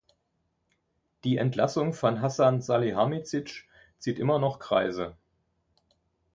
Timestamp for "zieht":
3.99-4.17